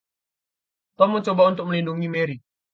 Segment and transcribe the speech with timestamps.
[0.97, 2.35] Tom mencoba untuk melindungi Mary.